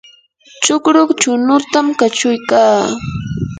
chukru 0.63 1.01
chunutam 1.19 1.87
kachuykaa. 1.99 2.79